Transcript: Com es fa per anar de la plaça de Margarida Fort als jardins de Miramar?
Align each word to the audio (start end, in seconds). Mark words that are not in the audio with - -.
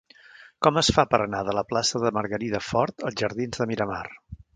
Com 0.67 0.77
es 0.81 0.87
fa 0.95 1.03
per 1.11 1.19
anar 1.25 1.41
de 1.49 1.53
la 1.57 1.63
plaça 1.73 2.01
de 2.05 2.11
Margarida 2.19 2.61
Fort 2.69 3.05
als 3.11 3.19
jardins 3.23 3.61
de 3.63 3.69
Miramar? 3.73 4.01